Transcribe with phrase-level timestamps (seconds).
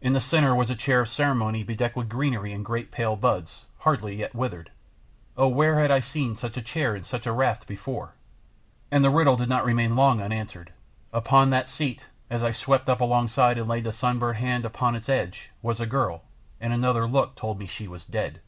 [0.00, 3.64] In the centre was a chair of ceremony bedecked with greenery and great pale buds,
[3.80, 4.70] hardly yet withered
[5.36, 8.14] oh, where had I seen such a chair and such a raft before?
[8.92, 10.72] And the riddle did not long remain unanswered.
[11.12, 15.08] Upon that seat, as I swept up alongside and laid a sunburnt hand upon its
[15.08, 16.22] edge, was a girl,
[16.60, 18.38] and another look told me she was dead!